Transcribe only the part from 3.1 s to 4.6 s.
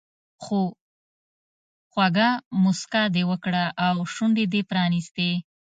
دې وکړه او شونډې